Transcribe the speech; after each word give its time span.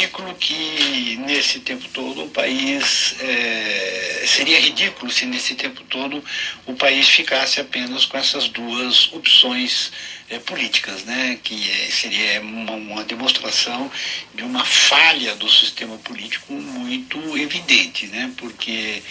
ridículo 0.00 0.34
que 0.34 1.18
nesse 1.26 1.60
tempo 1.60 1.86
todo 1.92 2.24
o 2.24 2.30
país 2.30 3.14
é, 3.20 4.24
seria 4.26 4.58
ridículo 4.58 5.12
se 5.12 5.26
nesse 5.26 5.54
tempo 5.54 5.82
todo 5.84 6.24
o 6.66 6.72
país 6.74 7.06
ficasse 7.06 7.60
apenas 7.60 8.06
com 8.06 8.16
essas 8.16 8.48
duas 8.48 9.12
opções 9.12 9.92
é, 10.30 10.38
políticas, 10.38 11.04
né? 11.04 11.38
Que 11.42 11.70
é, 11.70 11.90
seria 11.90 12.40
uma, 12.40 12.72
uma, 12.72 13.04
demonstração 13.04 13.90
de 14.34 14.42
uma 14.42 14.64
falha 14.64 15.34
do 15.34 15.48
sistema 15.50 15.98
político 15.98 16.54
muito 16.54 17.36
evidente, 17.36 18.06
né? 18.06 18.32
Porque 18.38 19.02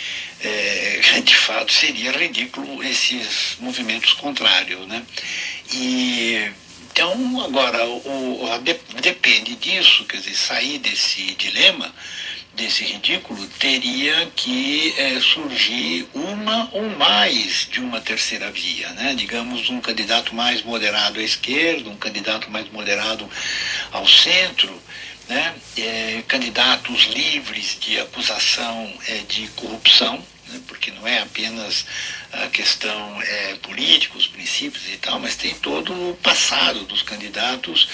é, 0.42 1.22
de 1.24 1.36
fato 1.36 1.72
seria 1.72 2.12
ridículo 2.12 2.84
esses 2.84 3.58
movimentos 3.60 4.14
contrários, 4.14 4.88
né? 4.88 5.04
E 5.72 6.50
então, 7.00 7.42
agora, 7.46 7.88
o, 7.88 8.46
depende 9.02 9.56
disso, 9.56 10.04
quer 10.04 10.18
dizer, 10.18 10.36
sair 10.36 10.80
desse 10.80 11.34
dilema, 11.36 11.96
desse 12.56 12.84
ridículo, 12.84 13.48
teria 13.58 14.30
que 14.36 14.94
é, 14.98 15.18
surgir 15.22 16.10
uma 16.14 16.68
ou 16.74 16.90
mais 16.98 17.70
de 17.72 17.80
uma 17.80 18.02
terceira 18.02 18.52
via, 18.52 18.90
né? 18.90 19.16
digamos, 19.16 19.70
um 19.70 19.80
candidato 19.80 20.36
mais 20.36 20.62
moderado 20.62 21.22
à 21.22 21.24
esquerda, 21.24 21.90
um 21.90 21.96
candidato 21.96 22.52
mais 22.52 22.70
moderado 22.70 23.30
ao 23.94 24.06
centro, 24.06 24.70
né? 25.30 25.56
É, 25.78 26.22
candidatos 26.28 27.04
livres 27.04 27.78
de 27.80 27.98
acusação 27.98 28.94
é, 29.08 29.20
de 29.20 29.48
corrupção, 29.56 30.22
né? 30.50 30.60
porque 30.68 30.92
não 30.92 31.08
é 31.08 31.20
apenas 31.20 31.86
a 32.32 32.48
questão 32.48 33.22
é, 33.22 33.56
política, 33.56 34.18
os 34.18 34.28
princípios 34.28 34.84
e 34.88 34.98
tal, 34.98 35.20
mas 35.20 35.36
tem 35.36 35.54
passado 36.16 36.86
dos 36.86 37.02
candidatos 37.02 37.88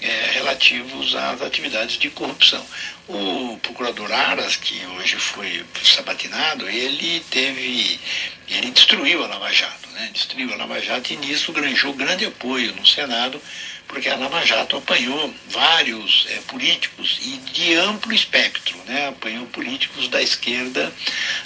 é, 0.00 0.30
relativos 0.32 1.14
às 1.14 1.42
atividades 1.42 1.98
de 1.98 2.10
corrupção. 2.10 2.64
O 3.08 3.58
procurador 3.62 4.10
Aras, 4.12 4.56
que 4.56 4.84
hoje 4.98 5.16
foi 5.16 5.64
sabatinado, 5.84 6.68
ele 6.68 7.20
teve, 7.30 8.00
ele 8.48 8.70
destruiu 8.70 9.24
a 9.24 9.26
Lava 9.26 9.52
Jato, 9.52 9.88
né? 9.90 10.10
destruiu 10.12 10.52
a 10.52 10.56
Lava 10.56 10.80
Jato 10.80 11.12
e 11.12 11.16
nisso 11.16 11.52
granjou 11.52 11.92
grande 11.92 12.24
apoio 12.24 12.74
no 12.74 12.86
Senado, 12.86 13.40
porque 13.88 14.08
a 14.08 14.16
Lava 14.16 14.44
Jato 14.46 14.76
apanhou 14.76 15.34
vários 15.48 16.26
é, 16.30 16.36
políticos 16.46 17.18
e 17.22 17.36
de 17.52 17.74
amplo 17.74 18.12
espectro, 18.12 18.76
né? 18.86 19.08
apanhou 19.08 19.46
políticos 19.46 20.08
da 20.08 20.22
esquerda 20.22 20.92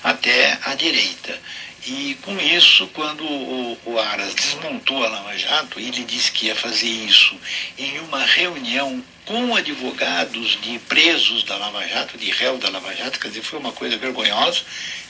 até 0.04 0.58
a 0.62 0.74
direita. 0.74 1.40
E 1.86 2.18
com 2.22 2.36
isso, 2.40 2.88
quando 2.88 3.24
o, 3.24 3.78
o 3.86 3.98
Aras 4.00 4.34
desmontou 4.34 5.04
a 5.04 5.08
Lava 5.08 5.38
Jato, 5.38 5.78
ele 5.78 6.02
disse 6.02 6.32
que 6.32 6.46
ia 6.46 6.56
fazer 6.56 6.88
isso 6.88 7.38
em 7.78 8.00
uma 8.00 8.24
reunião 8.24 9.04
com 9.24 9.54
advogados 9.54 10.58
de 10.60 10.80
presos 10.80 11.44
da 11.44 11.56
Lava 11.56 11.86
Jato, 11.86 12.18
de 12.18 12.28
réu 12.30 12.58
da 12.58 12.70
Lava 12.70 12.92
Jato, 12.92 13.20
quer 13.20 13.28
dizer, 13.28 13.42
foi 13.42 13.60
uma 13.60 13.70
coisa 13.70 13.96
vergonhosa. 13.96 14.62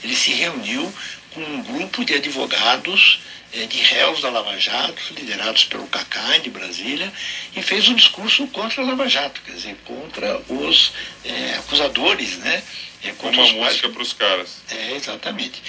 Ele 0.03 0.15
se 0.15 0.31
reuniu 0.31 0.93
com 1.33 1.41
um 1.41 1.63
grupo 1.63 2.05
de 2.05 2.13
advogados 2.13 3.21
é, 3.53 3.65
de 3.65 3.79
réus 3.79 4.21
da 4.21 4.29
Lava 4.29 4.59
Jato, 4.59 5.01
liderados 5.15 5.63
pelo 5.63 5.87
Cacá 5.87 6.37
de 6.37 6.49
Brasília, 6.49 7.11
e 7.55 7.61
fez 7.61 7.87
um 7.87 7.95
discurso 7.95 8.45
contra 8.47 8.83
a 8.83 8.85
Lava 8.85 9.07
Jato, 9.07 9.41
quer 9.41 9.53
dizer, 9.53 9.77
contra 9.85 10.39
os 10.47 10.93
é, 11.23 11.55
acusadores, 11.55 12.37
né? 12.37 12.61
É, 13.03 13.11
contra 13.11 13.41
uma 13.41 13.65
música 13.65 13.89
para 13.89 14.01
os 14.01 14.13
caras. 14.13 14.57
É, 14.69 14.95
exatamente. 14.95 15.61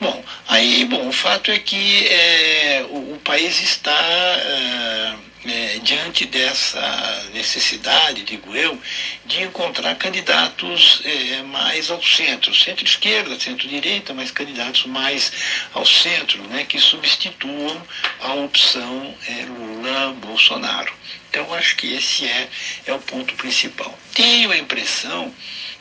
Bom, 0.00 0.24
aí, 0.46 0.84
bom, 0.84 1.08
o 1.08 1.12
fato 1.12 1.50
é 1.50 1.58
que 1.58 2.06
é, 2.06 2.86
o, 2.88 3.14
o, 3.14 3.20
país 3.24 3.60
está 3.60 3.90
é, 3.90 5.14
é, 5.44 5.78
diante 5.82 6.24
dessa 6.26 7.26
necessidade, 7.34 8.22
digo 8.22 8.54
eu, 8.54 8.80
de 9.26 9.42
encontrar 9.42 9.94
candidatos 9.96 11.02
é, 11.04 11.42
mais 11.42 11.90
ao 11.90 12.02
centro, 12.02 12.54
centro-esquerda, 12.54 13.38
centro-direita, 13.38 14.14
mas 14.14 14.30
candidatos 14.30 14.86
mais 14.86 15.32
ao 15.72 15.84
centro, 15.84 16.42
né, 16.44 16.64
que 16.64 16.78
substituam 16.78 17.82
a 18.20 18.34
opção 18.34 19.14
é, 19.26 19.44
Lula-Bolsonaro. 19.46 20.92
Então, 21.30 21.52
acho 21.54 21.76
que 21.76 21.92
esse 21.92 22.24
é, 22.24 22.48
é 22.86 22.92
o 22.92 22.98
ponto 22.98 23.34
principal. 23.34 23.96
Tenho 24.14 24.50
a 24.50 24.56
impressão 24.56 25.34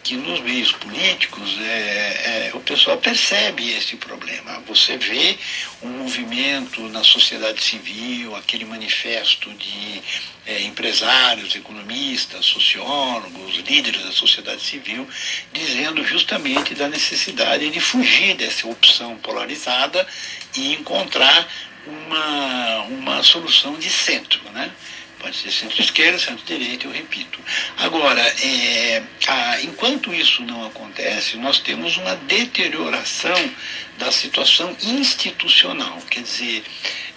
que 0.07 0.15
nos 0.15 0.39
meios 0.39 0.71
políticos 0.71 1.57
é, 1.59 2.47
é, 2.47 2.51
o 2.53 2.61
pessoal 2.61 2.97
percebe 2.97 3.69
esse 3.71 3.97
problema. 3.97 4.63
Você 4.65 4.95
vê 4.95 5.37
um 5.83 5.89
movimento 5.89 6.81
na 6.89 7.03
sociedade 7.03 7.61
civil, 7.61 8.33
aquele 8.33 8.63
manifesto 8.63 9.51
de 9.55 10.01
é, 10.45 10.61
empresários, 10.61 11.53
economistas, 11.55 12.45
sociólogos, 12.45 13.57
líderes 13.67 14.01
da 14.01 14.13
sociedade 14.13 14.61
civil, 14.61 15.05
dizendo 15.51 16.01
justamente 16.05 16.73
da 16.73 16.87
necessidade 16.87 17.69
de 17.69 17.79
fugir 17.81 18.35
dessa 18.35 18.65
opção 18.65 19.17
polarizada 19.17 20.07
e 20.55 20.73
encontrar 20.73 21.49
uma, 21.85 22.81
uma 22.83 23.23
solução 23.23 23.77
de 23.77 23.89
centro. 23.89 24.39
Né? 24.53 24.71
Pode 25.19 25.35
ser 25.35 25.51
centro-esquerda, 25.51 26.19
centro-direita, 26.19 26.85
eu 26.85 26.91
repito. 26.91 27.39
Agora, 27.77 28.21
é, 28.21 29.01
a, 29.27 29.61
enquanto 29.61 30.13
isso 30.13 30.43
não 30.43 30.65
acontece, 30.65 31.37
nós 31.37 31.59
temos 31.59 31.97
uma 31.97 32.15
deterioração 32.15 33.51
da 33.97 34.11
situação 34.11 34.75
institucional. 34.83 35.97
Quer 36.09 36.21
dizer, 36.21 36.63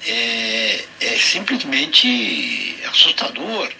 é, 0.06 0.84
é 1.00 1.18
simplesmente 1.18 2.78
assustador 2.90 3.70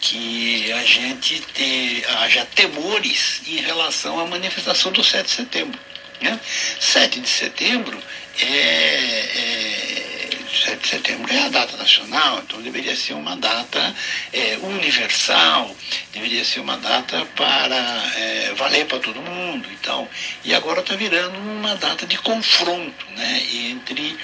que 0.00 0.70
a 0.72 0.84
gente 0.84 1.40
te, 1.54 2.04
haja 2.18 2.44
temores 2.44 3.40
em 3.46 3.56
relação 3.56 4.18
à 4.18 4.26
manifestação 4.26 4.92
do 4.92 5.02
7 5.02 5.24
de 5.24 5.30
setembro. 5.30 5.80
Né? 6.20 6.38
7 6.80 7.20
de 7.20 7.28
setembro 7.28 7.98
é, 8.38 8.44
é 8.44 9.91
7 10.60 10.82
de 10.82 10.88
setembro 10.88 11.32
é 11.32 11.44
a 11.44 11.48
data 11.48 11.76
nacional, 11.76 12.40
então 12.40 12.60
deveria 12.60 12.94
ser 12.94 13.14
uma 13.14 13.36
data 13.36 13.94
é, 14.32 14.58
universal, 14.62 15.74
deveria 16.12 16.44
ser 16.44 16.60
uma 16.60 16.76
data 16.76 17.24
para 17.36 17.76
é, 18.16 18.54
valer 18.54 18.86
para 18.86 18.98
todo 18.98 19.20
mundo. 19.20 19.68
Então, 19.72 20.08
e 20.44 20.54
agora 20.54 20.80
está 20.80 20.94
virando 20.94 21.38
uma 21.38 21.74
data 21.76 22.06
de 22.06 22.18
confronto 22.18 23.06
né, 23.16 23.42
entre 23.70 24.16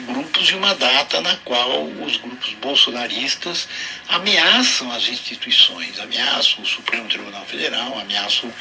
grupos 0.00 0.48
e 0.50 0.54
uma 0.54 0.74
data 0.74 1.20
na 1.20 1.36
qual 1.38 1.84
os 1.84 2.16
grupos 2.16 2.54
bolsonaristas 2.54 3.68
ameaçam 4.08 4.90
as 4.92 5.08
instituições, 5.08 5.98
ameaçam 6.00 6.62
o 6.62 6.66
Supremo 6.66 7.08
Tribunal 7.08 7.44
Federal, 7.44 7.98
ameaçam 7.98 8.52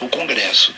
o 0.00 0.08
Congresso. 0.08 0.74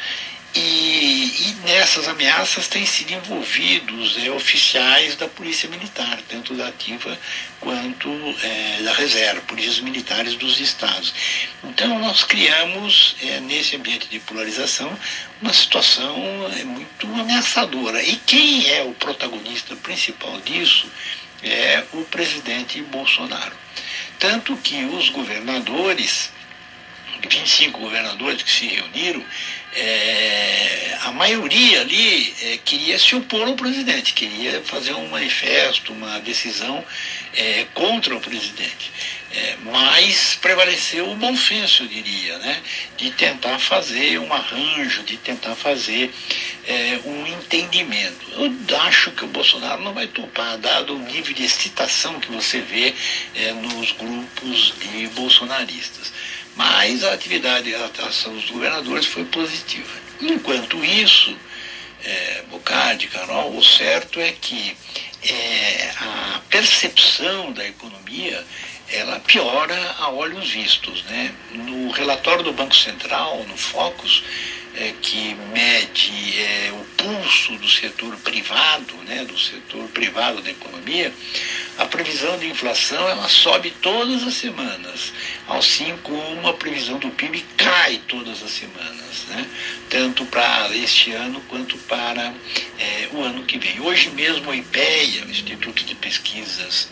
E, 0.57 0.59
e, 0.59 1.57
nessas 1.67 2.09
ameaças 2.09 2.67
têm 2.67 2.87
sido 2.87 3.13
envolvidos 3.13 4.17
é, 4.25 4.31
oficiais 4.31 5.15
da 5.15 5.29
Polícia 5.29 5.69
Militar, 5.69 6.19
tanto 6.29 6.55
da 6.55 6.69
ativa 6.69 7.19
quanto 7.61 8.09
é, 8.43 8.83
da 8.83 8.95
reserva, 8.95 9.43
polícias 9.43 9.81
militares 9.81 10.35
dos 10.35 10.59
estados. 10.59 11.13
Então 11.63 11.99
nós 11.99 12.25
criamos, 12.25 13.17
é, 13.23 13.39
nesse 13.41 13.77
ambiente 13.77 14.09
de 14.09 14.19
polarização, 14.21 14.97
uma 15.43 15.53
situação 15.53 16.17
é, 16.59 16.65
muito 16.65 17.07
ameaçadora. 17.07 18.03
E 18.03 18.17
quem 18.17 18.67
é 18.71 18.83
o 18.83 18.95
protagonista 18.95 19.77
principal 19.77 20.41
disso 20.41 20.91
é 21.43 21.85
o 21.93 22.03
presidente 22.05 22.81
Bolsonaro. 22.81 23.55
Tanto 24.19 24.57
que 24.57 24.85
os 24.87 25.11
governadores 25.11 26.31
25 27.23 27.79
governadores 27.79 28.43
que 28.43 28.51
se 28.51 28.67
reuniram, 28.67 29.25
é, 29.75 30.99
a 31.03 31.13
maioria 31.13 31.83
ali 31.83 32.35
é, 32.43 32.59
queria 32.65 32.99
se 32.99 33.15
opor 33.15 33.47
ao 33.47 33.55
presidente, 33.55 34.15
queria 34.15 34.63
fazer 34.63 34.95
um 34.95 35.09
manifesto, 35.09 35.93
uma 35.93 36.19
decisão 36.21 36.83
é, 37.35 37.67
contra 37.75 38.17
o 38.17 38.21
presidente. 38.21 38.91
É, 39.33 39.57
mas 39.65 40.35
prevaleceu 40.41 41.11
o 41.11 41.17
bom 41.17 41.37
senso, 41.37 41.83
eu 41.83 41.89
diria, 41.89 42.39
né, 42.39 42.63
de 42.97 43.11
tentar 43.11 43.59
fazer 43.59 44.19
um 44.19 44.33
arranjo, 44.33 45.03
de 45.03 45.19
tentar 45.19 45.55
fazer 45.55 46.11
é, 46.67 46.99
um 47.05 47.27
entendimento. 47.27 48.27
Eu 48.33 48.81
acho 48.81 49.11
que 49.11 49.25
o 49.25 49.29
Bolsonaro 49.29 49.83
não 49.83 49.93
vai 49.93 50.07
topar, 50.07 50.57
dado 50.57 50.97
o 50.97 50.99
nível 50.99 51.35
de 51.35 51.45
excitação 51.45 52.19
que 52.19 52.33
você 52.33 52.61
vê 52.61 52.95
é, 53.35 53.53
nos 53.53 53.93
grupos 53.93 54.73
de 54.81 55.07
bolsonaristas. 55.09 56.13
Mas 56.57 57.05
a 57.05 57.13
atividade, 57.13 57.75
a 57.75 57.85
atuação 57.85 58.35
dos 58.35 58.51
governadores 58.51 59.07
foi 59.07 59.25
positiva. 59.27 59.93
Enquanto 60.21 60.83
isso, 60.83 61.37
é, 62.03 62.43
Bocardi, 62.51 63.09
Carol, 63.09 63.57
o 63.57 63.63
certo 63.63 64.19
é 64.19 64.33
que 64.33 64.77
é, 65.23 65.93
a 66.01 66.41
percepção 66.49 67.53
da 67.53 67.67
economia 67.67 68.45
ela 68.89 69.19
piora 69.21 69.77
a 69.99 70.11
olhos 70.11 70.51
vistos. 70.51 71.03
Né? 71.05 71.35
No 71.53 71.91
relatório 71.91 72.45
do 72.45 72.53
Banco 72.53 72.75
Central, 72.75 73.45
no 73.49 73.57
Focus, 73.57 74.23
é, 74.77 74.93
que 75.03 75.35
mede 75.53 75.86
do 77.67 77.73
setor 77.73 78.17
privado, 78.19 78.95
né, 79.09 79.25
do 79.25 79.37
setor 79.37 79.89
privado 79.89 80.41
da 80.41 80.51
economia, 80.51 81.13
a 81.77 81.85
previsão 81.85 82.39
de 82.39 82.47
inflação 82.47 83.09
ela 83.09 83.29
sobe 83.29 83.73
todas 83.83 84.23
as 84.23 84.35
semanas, 84.35 85.13
assim 85.49 85.97
como 86.05 86.47
a 86.49 86.55
previsão 86.55 86.99
do 86.99 87.11
PIB 87.11 87.45
cai 87.57 88.01
todas 88.07 88.41
as 88.41 88.51
semanas, 88.51 89.25
né, 89.29 89.51
tanto 89.89 90.25
para 90.27 90.77
este 90.77 91.13
ano 91.13 91.41
quanto 91.49 91.77
para 91.79 92.35
é, 92.79 93.09
o 93.13 93.21
ano 93.23 93.45
que 93.45 93.59
vem. 93.59 93.81
Hoje 93.81 94.11
mesmo 94.11 94.51
a 94.51 94.57
IPEA, 94.57 95.25
o 95.27 95.31
Instituto 95.31 95.85
de 95.85 95.95
Pesquisas 95.95 96.89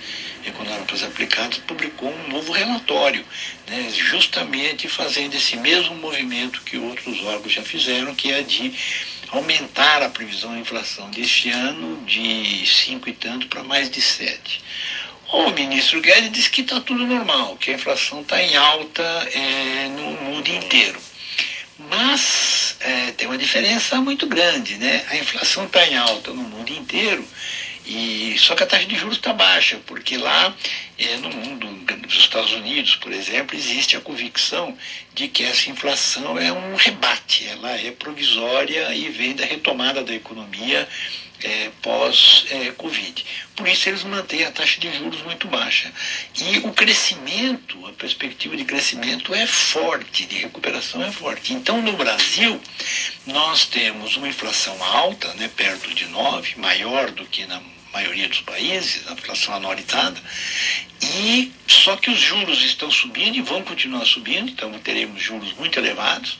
Econômicas 0.46 1.02
Aplicadas, 1.02 1.58
publicou 1.58 2.12
um 2.12 2.28
novo 2.28 2.52
relatório, 2.52 3.24
né, 3.66 3.88
justamente 3.90 4.88
fazendo 4.88 5.34
esse 5.34 5.56
mesmo 5.56 5.94
movimento 5.96 6.62
que 6.62 6.76
outros 6.76 7.22
órgãos 7.24 7.52
já 7.52 7.62
fizeram, 7.62 8.14
que 8.14 8.30
é 8.30 8.42
de 8.42 8.72
aumentar 9.30 10.02
a 10.02 10.08
previsão 10.08 10.54
de 10.54 10.60
inflação 10.60 11.10
deste 11.10 11.50
ano 11.50 12.04
de 12.04 12.64
5 12.66 13.08
e 13.08 13.12
tanto 13.12 13.48
para 13.48 13.64
mais 13.64 13.90
de 13.90 14.00
7. 14.00 14.62
O 15.32 15.50
ministro 15.50 16.00
Guedes 16.00 16.30
disse 16.30 16.50
que 16.50 16.60
está 16.60 16.80
tudo 16.80 17.06
normal, 17.06 17.56
que 17.56 17.70
a 17.70 17.74
inflação 17.74 18.20
está 18.20 18.40
em 18.40 18.54
alta 18.54 19.02
é, 19.02 19.88
no 19.88 20.10
mundo 20.22 20.48
inteiro. 20.48 21.00
Mas 21.90 22.73
é, 22.84 23.12
tem 23.12 23.26
uma 23.26 23.38
diferença 23.38 23.96
muito 23.96 24.26
grande, 24.26 24.76
né? 24.76 25.04
A 25.10 25.16
inflação 25.16 25.64
está 25.64 25.86
em 25.86 25.96
alta 25.96 26.32
no 26.32 26.42
mundo 26.42 26.70
inteiro, 26.70 27.26
e 27.86 28.36
só 28.38 28.54
que 28.54 28.62
a 28.62 28.66
taxa 28.66 28.84
de 28.84 28.94
juros 28.94 29.16
está 29.16 29.32
baixa, 29.32 29.80
porque 29.86 30.18
lá 30.18 30.54
é, 30.98 31.16
no 31.16 31.30
mundo, 31.30 31.66
nos 32.02 32.14
Estados 32.14 32.52
Unidos, 32.52 32.96
por 32.96 33.10
exemplo, 33.10 33.56
existe 33.56 33.96
a 33.96 34.00
convicção 34.00 34.76
de 35.14 35.28
que 35.28 35.44
essa 35.44 35.70
inflação 35.70 36.38
é 36.38 36.52
um 36.52 36.76
rebate, 36.76 37.46
ela 37.48 37.72
é 37.72 37.90
provisória 37.90 38.94
e 38.94 39.08
vem 39.08 39.34
da 39.34 39.44
retomada 39.44 40.04
da 40.04 40.14
economia 40.14 40.86
é, 41.44 41.70
pós-Covid. 41.82 43.22
É, 43.22 43.46
Por 43.54 43.68
isso 43.68 43.88
eles 43.88 44.02
mantêm 44.02 44.44
a 44.44 44.50
taxa 44.50 44.80
de 44.80 44.90
juros 44.96 45.22
muito 45.22 45.46
baixa. 45.46 45.92
E 46.36 46.58
o 46.58 46.72
crescimento, 46.72 47.86
a 47.86 47.92
perspectiva 47.92 48.56
de 48.56 48.64
crescimento 48.64 49.34
é 49.34 49.46
forte, 49.46 50.24
de 50.24 50.36
recuperação 50.38 51.02
é 51.04 51.12
forte. 51.12 51.52
Então 51.52 51.80
no 51.82 51.92
Brasil 51.92 52.60
nós 53.26 53.66
temos 53.66 54.16
uma 54.16 54.28
inflação 54.28 54.82
alta, 54.82 55.32
né, 55.34 55.50
perto 55.54 55.94
de 55.94 56.06
9, 56.06 56.56
maior 56.56 57.10
do 57.10 57.26
que 57.26 57.46
na 57.46 57.60
maioria 57.92 58.28
dos 58.28 58.40
países, 58.40 59.06
a 59.08 59.12
inflação 59.12 59.54
anualizada, 59.54 60.20
e 61.00 61.52
só 61.84 61.96
que 61.96 62.10
os 62.10 62.18
juros 62.18 62.64
estão 62.64 62.90
subindo 62.90 63.36
e 63.36 63.42
vão 63.42 63.62
continuar 63.62 64.06
subindo, 64.06 64.50
então 64.50 64.72
teremos 64.78 65.22
juros 65.22 65.52
muito 65.52 65.78
elevados. 65.78 66.38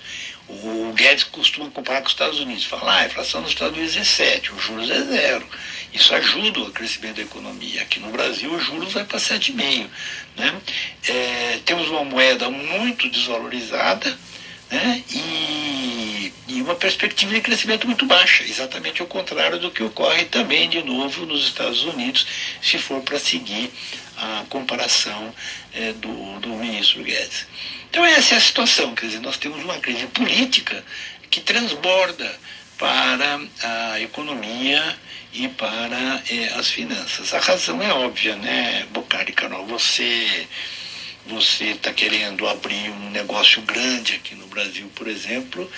O 0.49 0.91
Guedes 0.95 1.25
costuma 1.25 1.69
comparar 1.69 2.01
com 2.01 2.07
os 2.07 2.15
Estados 2.15 2.41
Unidos, 2.41 2.65
falar 2.65 2.95
ah, 2.95 3.01
a 3.01 3.07
inflação 3.07 3.43
nos 3.43 3.51
Estados 3.51 3.77
Unidos 3.77 3.95
é 3.95 4.05
7, 4.05 4.53
os 4.55 4.63
juros 4.63 4.91
é 4.91 5.03
zero. 5.03 5.47
Isso 5.93 6.15
ajuda 6.15 6.61
o 6.61 6.71
crescimento 6.71 7.17
da 7.17 7.23
economia. 7.23 7.83
Aqui 7.83 8.01
no 8.01 8.11
Brasil, 8.11 8.51
os 8.55 8.65
juros 8.65 8.95
vai 8.95 9.05
para 9.05 9.19
7,5. 9.19 9.87
Né? 10.35 10.61
É, 11.07 11.61
temos 11.67 11.91
uma 11.91 12.05
moeda 12.05 12.49
muito 12.49 13.11
desvalorizada 13.11 14.17
né? 14.75 15.05
e, 15.11 16.33
e 16.49 16.63
uma 16.63 16.75
perspectiva 16.75 17.33
de 17.33 17.41
crescimento 17.41 17.87
muito 17.87 18.05
baixa, 18.07 18.43
exatamente 18.43 19.03
o 19.03 19.07
contrário 19.07 19.59
do 19.59 19.71
que 19.71 19.83
ocorre 19.83 20.25
também, 20.25 20.69
de 20.69 20.83
novo, 20.83 21.25
nos 21.25 21.47
Estados 21.47 21.85
Unidos, 21.85 22.27
se 22.61 22.79
for 22.79 23.01
para 23.03 23.19
seguir 23.19 23.71
a 24.17 24.45
comparação 24.49 25.33
é, 25.73 25.93
do, 25.93 26.41
do 26.41 26.49
ministro 26.51 27.03
Guedes. 27.03 27.47
Então 27.89 28.05
essa 28.05 28.35
é 28.35 28.39
a 28.39 28.41
situação, 28.41 28.95
quer 28.95 29.07
dizer, 29.07 29.21
nós 29.21 29.37
temos 29.37 29.63
uma 29.63 29.79
crise 29.79 30.07
política 30.07 30.85
que 31.31 31.41
transborda 31.41 32.39
para 32.77 33.41
a 33.63 34.01
economia 34.01 34.99
e 35.33 35.49
para 35.49 36.23
é, 36.29 36.47
as 36.55 36.69
finanças. 36.69 37.33
A 37.33 37.39
razão 37.39 37.81
é 37.81 37.93
óbvia, 37.93 38.37
né, 38.37 38.87
Bocardi 38.93 39.33
Canal? 39.33 39.65
Você 39.67 40.49
você 41.27 41.71
está 41.71 41.93
querendo 41.93 42.47
abrir 42.47 42.91
um 42.91 43.11
negócio 43.11 43.63
grande 43.63 44.15
aqui 44.15 44.35
no 44.35 44.47
Brasil, 44.47 44.91
por 44.95 45.09
exemplo, 45.09 45.71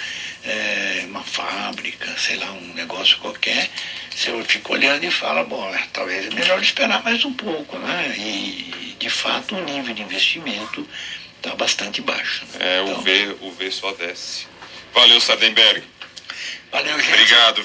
é, 0.44 1.04
uma 1.06 1.22
fábrica, 1.22 2.14
sei 2.19 2.37
lá, 2.37 2.50
um 2.52 2.75
negócio 2.75 3.19
qualquer, 3.19 3.70
você 4.10 4.32
fica 4.44 4.72
olhando 4.72 5.04
e 5.04 5.10
fala, 5.10 5.44
bom, 5.44 5.72
é, 5.75 5.87
talvez 5.93 6.26
é 6.26 6.31
melhor 6.34 6.60
esperar 6.60 7.02
mais 7.04 7.25
um 7.25 7.32
pouco, 7.32 7.78
né? 7.78 8.14
E, 8.19 8.96
de 8.98 9.10
fato, 9.10 9.54
o 9.54 9.64
nível 9.64 9.94
de 9.94 10.02
investimento 10.02 10.88
está 11.37 11.54
bastante 11.54 12.00
baixo. 12.00 12.44
Né? 12.54 12.78
É, 12.78 12.82
então, 12.82 12.99
o, 12.99 13.02
v, 13.02 13.37
o 13.42 13.50
V 13.52 13.70
só 13.70 13.92
desce. 13.92 14.46
Valeu, 14.92 15.20
Sardenberg. 15.20 15.84
Valeu, 16.72 16.99
gente. 16.99 17.12
Obrigado, 17.12 17.56
viu? 17.56 17.64